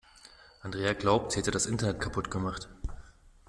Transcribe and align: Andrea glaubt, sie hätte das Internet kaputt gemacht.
Andrea 0.61 0.93
glaubt, 0.95 1.31
sie 1.31 1.37
hätte 1.37 1.51
das 1.51 1.67
Internet 1.67 2.01
kaputt 2.01 2.31
gemacht. 2.31 2.67